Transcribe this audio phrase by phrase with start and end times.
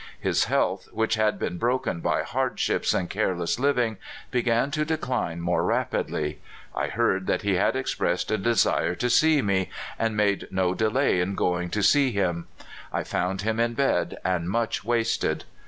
[0.19, 3.97] His health, which had been broken by hardships and careless living,
[4.31, 6.41] began to decline more rapidly.
[6.75, 9.69] I heard that he had expressed a desire to see me,
[9.99, 12.47] and made no delay in going to see him.
[12.91, 15.43] I found him in bed and much wasted.